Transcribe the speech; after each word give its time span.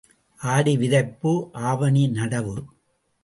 ஆடி 0.39 0.77
விதைப்பு, 0.77 1.33
ஆவணி 1.53 2.07
நடவு. 2.07 2.55